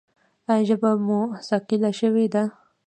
ایا 0.51 0.63
ژبه 0.69 0.89
مو 1.05 1.19
ثقیله 1.47 1.91
شوې 1.99 2.25
ده؟ 2.33 2.43